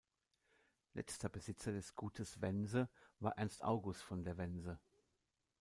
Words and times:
Letzter 0.95 1.29
Besitzer 1.29 1.71
des 1.73 1.93
Gutes 1.93 2.41
Wense 2.41 2.89
war 3.19 3.37
Ernst-August 3.37 4.01
von 4.01 4.23
der 4.23 4.35
Wense. 4.35 4.79